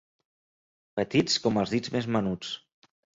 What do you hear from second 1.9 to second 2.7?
més menuts.